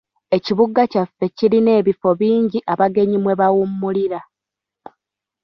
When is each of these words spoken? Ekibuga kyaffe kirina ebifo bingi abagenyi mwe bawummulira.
Ekibuga 0.37 0.81
kyaffe 0.91 1.25
kirina 1.37 1.71
ebifo 1.79 2.09
bingi 2.19 2.59
abagenyi 2.73 3.17
mwe 3.23 3.33
bawummulira. 3.39 4.19